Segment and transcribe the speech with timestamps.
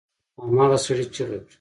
[0.43, 1.47] هماغه سړي چيغه کړه!